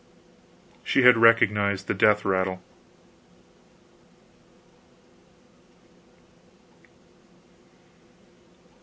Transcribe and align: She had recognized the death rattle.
She 0.83 1.03
had 1.03 1.15
recognized 1.15 1.85
the 1.85 1.93
death 1.93 2.25
rattle. 2.25 2.59